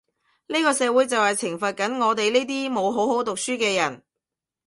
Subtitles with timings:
[0.47, 4.01] 呢個社會就係懲罰緊我哋呢啲冇好好讀書嘅人